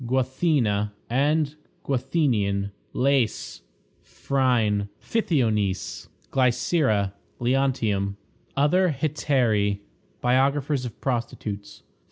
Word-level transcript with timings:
Guathena 0.03 0.93
and 1.11 1.53
Guathenion. 1.85 2.71
Lais. 2.91 3.61
Phryne. 4.01 4.89
Pythionice. 4.99 6.07
Glycera. 6.31 7.13
Leontium. 7.39 8.15
Other 8.57 8.95
Hetairæ. 8.99 9.79
Biographers 10.19 10.85
of 10.85 10.99
Prostitutes. 11.01 11.83